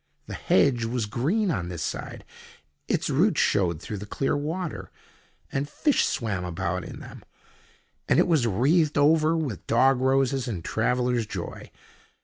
[0.25, 4.89] The hedge was green on this side—its roots showed through the clear water,
[5.51, 11.27] and fish swam about in them—and it was wreathed over with dog roses and Traveller's
[11.27, 11.69] Joy.